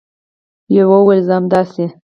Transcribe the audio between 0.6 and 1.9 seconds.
یوې وویل: زه همداسې